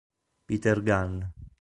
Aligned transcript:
Peter 0.47 0.81
Gunn 0.81 1.21